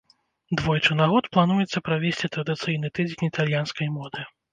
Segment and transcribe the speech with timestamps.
[0.59, 4.25] Двойчы на год плануецца правесці традыцыйны тыдзень італьянскай моды.